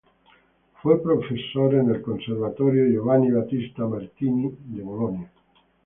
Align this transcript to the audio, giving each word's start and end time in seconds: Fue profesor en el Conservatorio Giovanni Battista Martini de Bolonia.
Fue 0.81 0.99
profesor 0.99 1.75
en 1.75 1.91
el 1.91 2.01
Conservatorio 2.01 2.87
Giovanni 2.89 3.29
Battista 3.29 3.85
Martini 3.85 4.49
de 4.65 4.81
Bolonia. 4.81 5.31